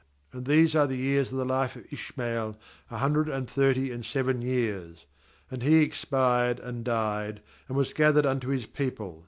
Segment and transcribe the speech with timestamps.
[0.33, 2.57] 17And these are the years of the life of Ish mael,
[2.89, 5.05] a hundred and thirty and seven years;
[5.51, 9.19] and he expired and died; and was gathered unto his people.